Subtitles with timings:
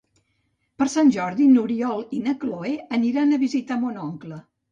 [0.81, 4.43] Per Sant Jordi n'Oriol i na Cloè aniran a visitar mon oncle.